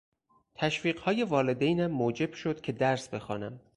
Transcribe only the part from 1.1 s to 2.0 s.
والدینم